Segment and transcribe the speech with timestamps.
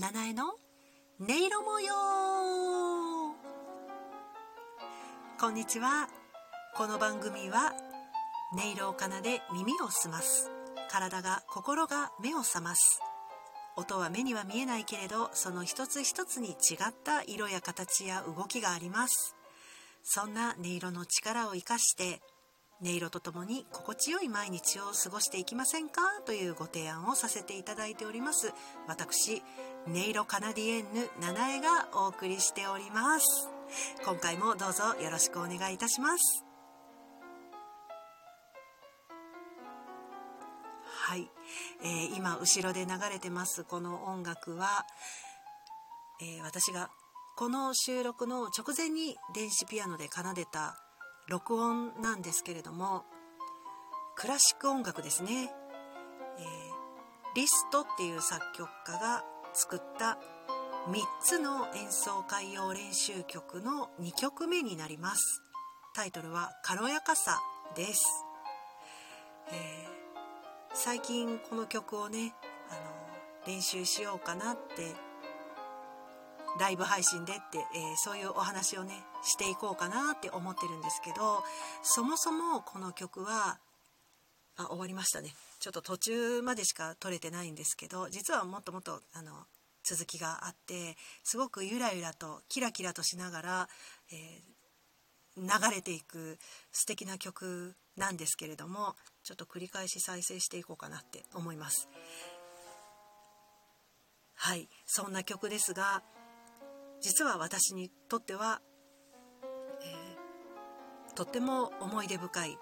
[0.00, 0.44] 七重の
[1.20, 1.92] 音色模様。
[5.38, 6.08] こんにちは。
[6.74, 7.74] この番組は
[8.56, 10.50] 音色を奏で耳を澄ます。
[10.90, 13.02] 体が心が目を覚ます。
[13.76, 16.56] 音は目には見えないけれどその一つ一つに違っ
[17.04, 19.36] た色や形や動きがあります。
[20.02, 22.22] そんな音色の力を生かして
[22.82, 26.00] 音色とともに心地よい毎日を過ごしていきませんか？
[26.24, 28.52] というご提案をさせていただいております。
[28.86, 29.42] 私
[29.86, 33.50] 音色カナディエンヌ七重がお送りしております。
[34.04, 36.44] 今回もどうぞよろしくお願いいたします。
[40.84, 41.30] はい、
[41.82, 44.86] えー、今後ろで流れてますこの音楽は、
[46.22, 46.88] えー、私が
[47.36, 50.76] この収録の直前に電子ピアノで奏でた
[51.30, 53.04] 録音なんですけれども
[54.16, 55.52] クラシック音楽ですね、
[56.38, 60.18] えー、リストっていう作曲家が作った
[60.88, 65.42] 3つの演奏会用練習曲の2曲目になります。
[65.94, 67.40] タイトルは「軽やかさ」
[67.76, 68.24] です、
[69.52, 72.34] えー、最近この曲をね
[72.70, 72.80] あの
[73.46, 74.94] 練習しようかなって
[76.58, 81.42] ライブ配信でって、えー、そういうお話をねしていこうかなって思ってるんですけど
[81.82, 83.58] そもそもこの曲は
[84.56, 89.32] あ終わりましたねちょっと途中までしか撮れてないんですけど実はもっともっとあの
[89.84, 93.68] 続きがあってすごくゆらゆらとキラキラとしながら、
[94.12, 96.38] えー、流れていく
[96.72, 101.88] 素敵な曲なんですけれどもちょっと繰り返し再生していこうかなって思います。
[104.34, 106.02] はいそんな曲ですが
[107.00, 108.60] 実は私にとっては、
[109.82, 112.58] えー、とっても思い出深い。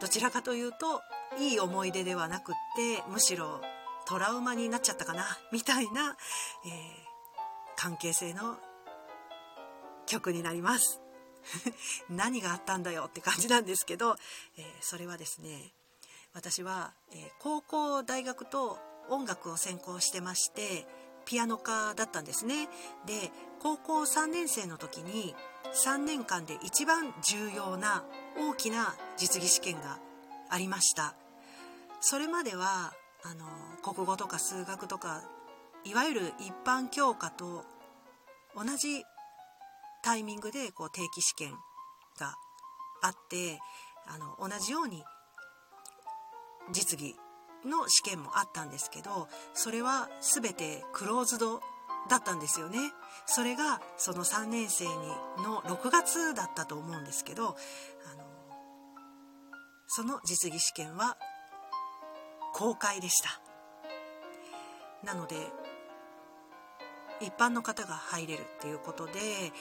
[0.00, 1.00] どちらかというと
[1.38, 3.60] いい思い出ではなくってむしろ
[4.06, 6.16] トラウマになっちゃったかなみたいな、
[6.66, 6.70] えー、
[7.76, 8.56] 関係性の
[10.06, 11.00] 曲になります。
[12.08, 14.16] 何があったんだよって感じなんですけど、
[14.56, 15.74] えー、それはですね
[16.32, 18.78] 私は、えー、高校大学と
[19.08, 20.86] 音楽を専攻してまして
[21.24, 22.68] ピアノ科だったんですね。
[23.06, 23.30] で
[23.60, 25.34] 高校3年生の時に
[25.84, 28.04] 3年間で一番重要な
[28.38, 29.98] 大きな実技試験が
[30.50, 31.14] ありました。
[32.00, 32.92] それまでは
[33.22, 33.46] あの
[33.94, 35.22] 国語とか数学とか
[35.84, 37.64] いわゆる一般教科と
[38.54, 39.02] 同じ
[40.02, 41.52] タイミングでこう定期試験
[42.18, 42.34] が
[43.02, 43.58] あって
[44.06, 45.02] あの同じように
[46.72, 47.16] 実技
[47.64, 51.60] の試験もあったんですけどそれは全てクローズド
[52.08, 52.78] だったんですよね。
[53.26, 54.90] それがその3年生に
[55.42, 57.54] の6月だったと思うんですけどあの
[59.86, 61.16] その実技試験は
[62.52, 63.40] 公開でした。
[65.02, 65.36] なので
[67.20, 69.52] 一般の方が入れるっていうことで、えー、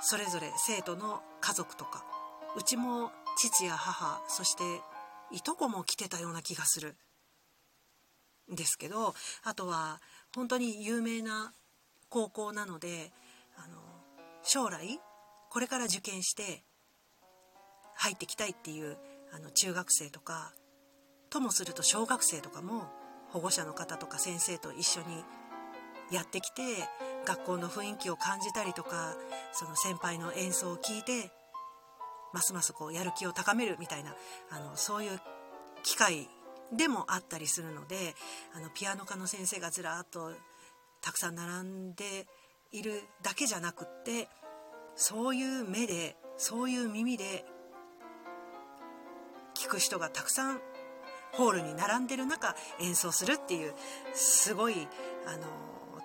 [0.00, 2.04] それぞれ生徒の家族とか
[2.56, 4.64] うちも父や母そして
[5.30, 6.96] いとこも来てたような気がする。
[8.48, 10.00] ですけどあとは
[10.34, 11.52] 本当に有名な
[12.08, 13.10] 高校なので
[13.56, 13.78] あの
[14.44, 15.00] 将来
[15.50, 16.62] これから受験して
[17.96, 18.96] 入ってきたいっていう
[19.32, 20.52] あの中学生とか
[21.30, 22.84] ともすると小学生とかも
[23.30, 25.24] 保護者の方とか先生と一緒に
[26.12, 26.62] やってきて
[27.26, 29.16] 学校の雰囲気を感じたりとか
[29.52, 31.32] その先輩の演奏を聞いて
[32.36, 34.14] ますますこうやる気を高めるみたいな
[34.50, 35.18] あのそういう
[35.82, 36.28] 機会
[36.70, 38.14] でもあったりするので
[38.54, 40.32] あのピアノ科の先生がずらっと
[41.00, 42.26] たくさん並んで
[42.72, 44.28] いるだけじゃなくって
[44.96, 47.46] そういう目でそういう耳で
[49.54, 50.60] 聞く人がたくさん
[51.32, 53.72] ホールに並んでる中演奏するっていう
[54.12, 54.86] すごい
[55.26, 55.46] あの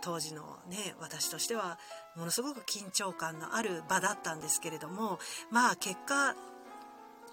[0.01, 1.77] 当時のね私としては
[2.15, 5.19] ものすごく緊張感のある場だったんですけれども
[5.51, 6.35] まあ結果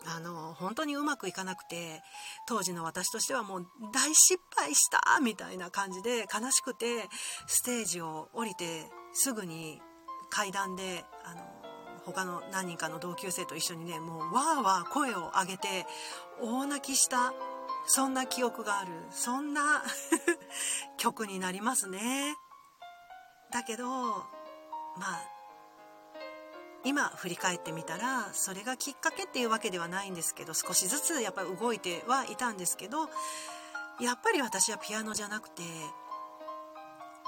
[0.06, 2.02] あの本当にうまくいかなくて
[2.46, 7.08] 当時の私としてはもう大失敗したみたいな感じで悲しくて
[7.46, 9.80] ステージを降りてすぐに
[10.30, 11.40] 階段であの
[12.04, 15.86] 他の何人かの同級生と一緒にねもうわーわー声を上げて
[16.40, 17.34] 大泣きした
[17.86, 19.82] そんな記憶があるそんな
[20.96, 22.36] 曲になりますね。
[23.52, 24.24] だけどま
[25.00, 25.38] あ
[26.84, 33.08] 今振り返ってみたらそれがきっかけっていうわけではないんですけど少しずつやっぱり動いてはいたんですけど
[34.00, 35.62] やっぱり私はピアノじゃなくて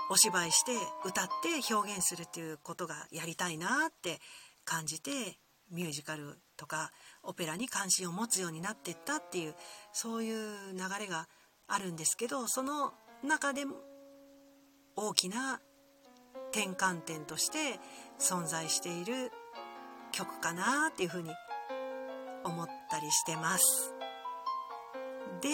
[0.09, 0.73] お芝居して
[1.05, 4.19] 歌って表現するっていうことがやりたいなって
[4.65, 5.39] 感じて
[5.71, 6.91] ミュージカルとか
[7.23, 9.55] オペラに関心を持つようになってったっていう
[9.93, 11.29] そういう流れが
[11.69, 12.93] あるんですけどその
[13.23, 13.65] 中で
[14.97, 15.61] 大きな
[16.53, 17.79] 転換点として
[18.19, 19.33] 存在している
[20.13, 21.31] 曲かなっていうふうに
[22.45, 23.95] 思ったりしてます。
[25.41, 25.49] で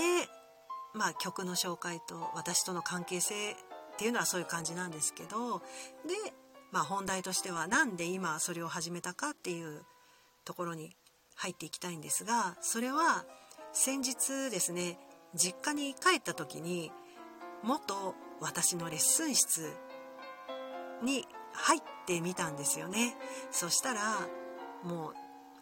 [0.94, 3.56] まあ曲の紹介と私との関係性っ
[3.98, 5.64] ていうのはそういう感じなんですけどで、
[6.72, 9.82] まあ、本題としては何で今それを始めたかっていう
[10.44, 10.96] ところに
[11.34, 13.24] 入っていきたいんですがそれは
[13.72, 14.98] 先日ですね
[15.34, 16.90] 実家に帰った時に
[17.62, 19.72] 元私のレッスン室
[21.02, 23.16] に入ってみたんですよね
[23.50, 24.00] そしたら
[24.84, 25.12] も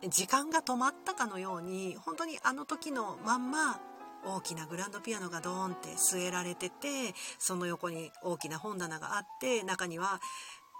[0.02, 3.80] う時間が止まったかのように本当にあの時のまんま
[4.26, 10.20] 大きなグランドピアノがドーンって据えられててその横に大きな本棚があって中には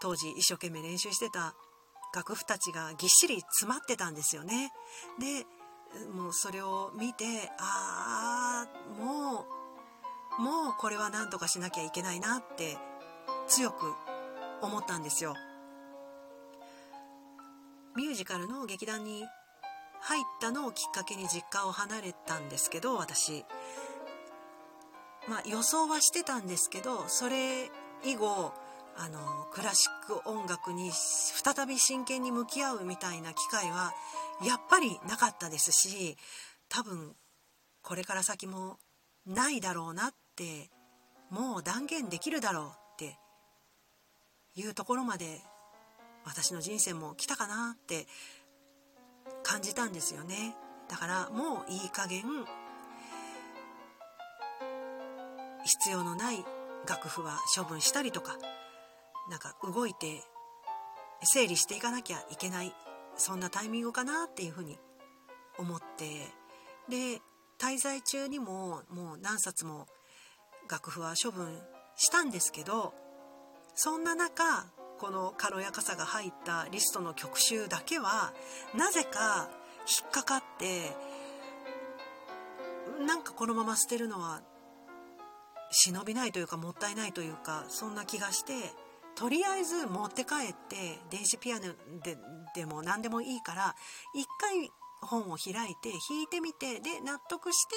[0.01, 1.55] 当時一生懸命練習してた
[2.15, 4.73] 楽譜たちがぎっしり詰まってたんですよね。
[5.19, 5.47] で
[6.13, 7.25] もうそれを見て
[7.59, 9.47] ああも
[10.39, 12.77] うもうこれは何とかしなきゃいけないなって
[13.47, 13.95] 強く
[14.65, 15.35] 思ったんですよ。
[17.97, 19.25] ミュージカルの劇団に
[20.01, 23.45] 入ったのをきっかけに実家を離れたんですけど私
[25.29, 27.71] まあ予想はしてたんですけどそれ
[28.05, 28.53] 以後
[28.97, 29.19] あの
[29.53, 33.93] クラシック音楽に再び真剣に向き合うみたいな機会は
[34.45, 36.17] やっぱりなかったですし
[36.69, 37.15] 多分
[37.83, 38.79] これから先も
[39.27, 40.71] ないだろうなって
[41.31, 42.84] もう断言できるだろう
[44.57, 45.41] いうところまで
[46.25, 48.07] 私の人生も来たかなって
[49.43, 50.57] 感じたんですよね。
[50.89, 52.23] だからもういい加減
[55.65, 56.45] 必要のない
[56.87, 58.37] 楽譜は処分したりとか
[59.31, 60.23] なんか動いて
[61.23, 62.75] 整理していかなきゃいけない
[63.17, 64.79] そんなタイミングかなっていうふうに
[65.59, 66.29] 思って
[66.89, 67.21] で
[67.59, 69.87] 滞在中にももう何冊も
[70.71, 71.59] 楽譜は処分
[71.97, 72.93] したんですけど
[73.75, 74.67] そんな中
[74.99, 78.33] この軽やかさが入ったリストの曲集だけは
[78.77, 79.49] なぜか
[79.81, 80.93] 引っかかって
[83.07, 84.43] なんかこのまま捨てるのは
[85.71, 88.53] 忍びないというかもったいないというかそんな気がして
[89.17, 92.17] とりあえず持って帰って電子ピアノで
[92.55, 93.75] でも何でもいいから
[94.15, 94.71] 一回
[95.03, 97.75] 本を開いて弾いてみてで納得して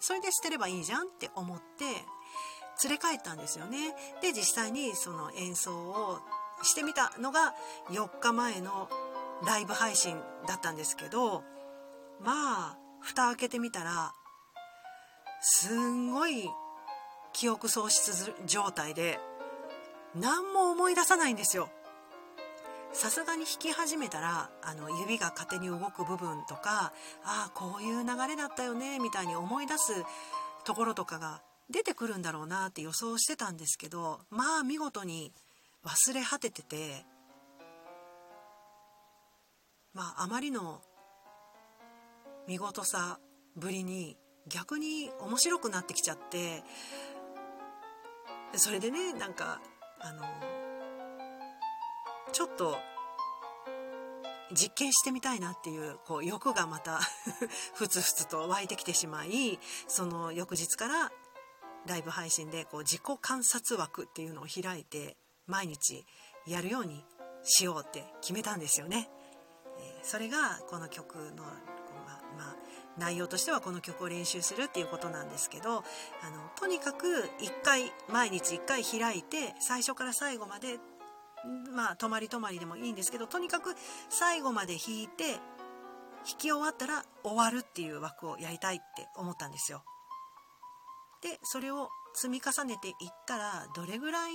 [0.00, 1.84] それで捨てればいいじゃんって思って
[2.84, 3.94] 連れ帰ったんですよね。
[4.22, 6.20] で実際にその演奏を
[6.62, 7.54] してみたのが
[7.90, 8.88] 4日前の
[9.46, 11.42] ライブ配信だったんですけど
[12.20, 14.12] まあ蓋開けてみたら
[15.40, 16.48] すんごい
[17.32, 19.18] 記憶喪失状態で
[20.14, 21.70] 何も思い出さないんですよ。
[22.92, 26.92] さすがに弾き始めたらあの指が勝手に動く部分とか
[27.22, 30.04] ああこういう流れだったよねみたいに思い出す
[30.64, 35.32] ところとかが出てくるんだろうなって予想してたんですけどまあ見事に
[35.84, 37.04] 忘れ果ててて
[39.94, 40.82] まああまりの
[42.48, 43.18] 見事さ
[43.56, 44.16] ぶりに
[44.48, 46.62] 逆に面白くなってきちゃって
[48.54, 49.60] それでねなんか
[50.00, 50.24] あの
[52.32, 52.78] ちょっと
[54.52, 56.98] 実験してみたいなっていうこう欲がまた
[57.74, 61.12] ふつふつと湧いてきてしまいその翌日から
[61.86, 66.04] ライブ配信でこう自己観察枠っていうのを開いて毎日
[66.46, 67.04] やるように
[67.42, 69.08] しようって決めたんですよね。
[70.02, 72.56] それがこの曲の、まあ、まあ、
[72.98, 75.82] 内容としてはこの曲を練習するっていうことなんですけどあの
[76.58, 77.06] とにかく
[77.40, 80.78] 1回毎日1回開いて最初から最後まで
[81.74, 83.74] まあ泊まり泊まりでもいいんですけどとにかく
[84.08, 89.82] 最後まで弾いて弾き終わったら終わるっていう枠をやりたいって思ったんですよ。
[91.22, 92.94] でそれを積み重ねていっ
[93.26, 94.32] たらどれぐらい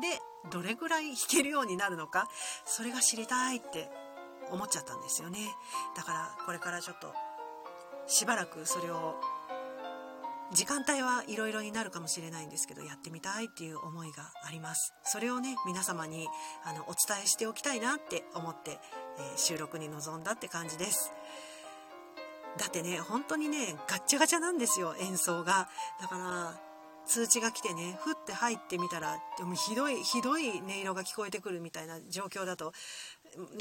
[0.00, 0.20] で
[0.50, 2.28] どれぐらい弾けるようになるのか
[2.64, 3.88] それが知りたいって
[4.50, 5.38] 思っちゃったんですよね。
[5.96, 7.14] だからこれからちょっと
[8.06, 9.14] しばらくそれを
[10.52, 14.92] 時間帯はいろいろになるかもしれないんですけどやってみたいっていう思いがあります。
[15.04, 16.28] それをね皆様に
[16.64, 18.78] あのお伝えしておきたいなって思って、
[19.18, 21.12] えー、収録に臨んだって感じです。
[22.58, 25.68] だってね本当にねガッチャガチャなんですよ演奏が。
[26.00, 26.60] だから
[27.06, 32.72] 通知が来てねふって入ってみたらでもひどいひどい音色が聞こえてくるみたいな状況だと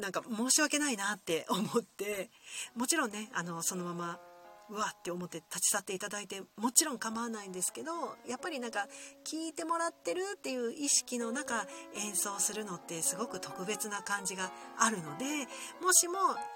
[0.01, 2.29] なんか申し訳ないなって思って。
[2.75, 4.19] もちろんねあのそのまま
[4.69, 7.91] うわって思って立ち去っていただいてもちろん構わないんですけど
[8.27, 8.87] やっぱりなんか
[9.25, 11.65] 聞いてもらってるっていう意識の中
[11.95, 15.25] 演奏するのってすごく特別な感じがあるので
[15.81, 16.13] もしも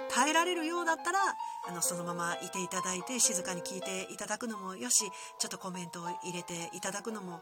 [0.09, 1.19] 耐えられるようだったら
[1.67, 5.05] あのそのままいていただいて静かに聞いていただくのもよし
[5.39, 7.41] ちょっとコメントを入れていただくのも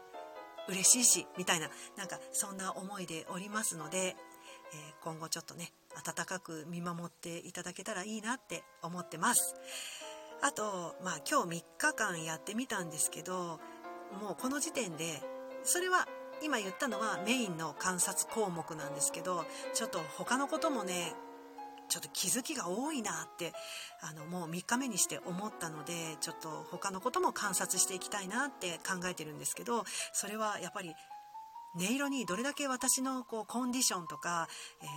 [0.68, 4.14] 嬉しいしみたいななんかそんな思いでおりますので、えー、
[5.02, 9.54] 今後ちょっとね温かく見守っていただけたらいいなって思ってます。
[10.42, 13.60] あとまあ今日3日間やってみたんですけど
[14.20, 15.22] もうこの時点で
[15.62, 16.06] それは
[16.42, 21.14] 今言ったのはメインの観察項目なんですけどちょっと他のこともね
[21.88, 23.52] ちょっと気づきが多いなって
[24.02, 30.94] あのもう3日目にして思ったのでちょっと他のことも観察していきたいなって考えてるんですけどそれはやっぱり
[31.76, 34.48] 音色にどれだけ私のこうコンディションとか、
[34.82, 34.88] えー、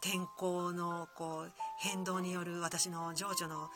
[0.00, 3.70] 天候のこう変動による私の情緒の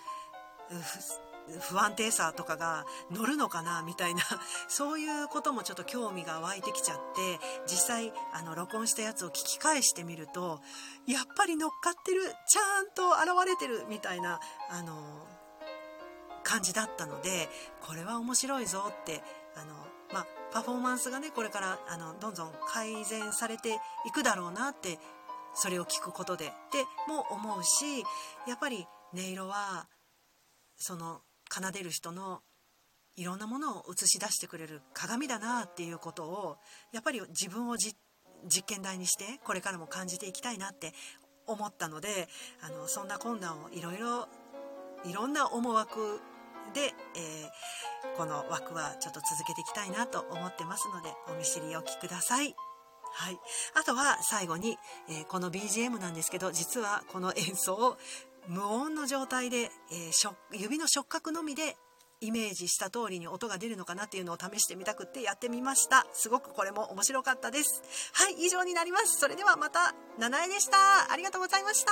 [1.71, 4.23] 不安定さとかが乗るのかなみたいな
[4.69, 10.61] そういうこともちょっと興味が湧いてきちゃって実際あの録音したやつを聞き返してみると
[11.07, 15.27] やっぱり乗っかってるちゃんと現れてるみたいなあの
[16.43, 17.49] 感じだったので
[17.81, 19.23] これは面白いぞって
[19.57, 19.75] あの、
[20.13, 24.99] まあ、パフォーマンスがねこれからあのどんどん改善されていくだろうなって
[25.55, 28.05] それを聞くことでっても思うし
[28.47, 29.87] やっぱり音色は
[30.77, 32.41] その奏でる人の
[33.17, 36.57] いろんなものを映し出してくれる鏡だなっていうことを
[36.93, 37.97] やっぱり自分を実
[38.67, 40.93] 験台にしてこれからも感じていきたいなって
[41.47, 42.29] 思ったので
[42.61, 44.29] あのそんな困難をいろいろ
[45.05, 46.21] いろんな思惑
[46.75, 52.55] で、えー、この枠はちょっと続けていきたいなと思ってますのでお見知りおきください。
[53.19, 53.39] はい、
[53.75, 54.77] あとは最後に、
[55.09, 57.97] えー、この BGM なんですけど実はこの演奏を
[58.49, 61.77] 無音の状態で、えー、指の触覚のみで
[62.21, 66.07] イメージした通りに音が出るのかなっていうのを試してみたくってやってみました。
[66.13, 67.83] すごくこれも面白かったです。
[68.15, 69.19] はい以上になります。
[69.19, 71.13] それではまた七重でした。
[71.13, 71.85] ありがとうございました。